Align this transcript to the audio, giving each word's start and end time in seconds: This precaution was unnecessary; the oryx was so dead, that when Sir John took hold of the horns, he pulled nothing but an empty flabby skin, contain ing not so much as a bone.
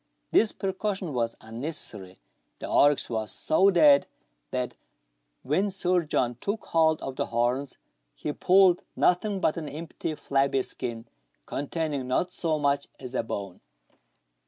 This 0.31 0.51
precaution 0.51 1.13
was 1.13 1.35
unnecessary; 1.41 2.17
the 2.57 2.67
oryx 2.67 3.07
was 3.07 3.31
so 3.31 3.69
dead, 3.69 4.07
that 4.49 4.73
when 5.43 5.69
Sir 5.69 6.01
John 6.05 6.37
took 6.41 6.65
hold 6.65 6.99
of 7.03 7.17
the 7.17 7.27
horns, 7.27 7.77
he 8.15 8.33
pulled 8.33 8.81
nothing 8.95 9.39
but 9.39 9.57
an 9.57 9.69
empty 9.69 10.15
flabby 10.15 10.63
skin, 10.63 11.05
contain 11.45 11.93
ing 11.93 12.07
not 12.07 12.31
so 12.31 12.57
much 12.57 12.87
as 12.99 13.13
a 13.13 13.21
bone. 13.21 13.61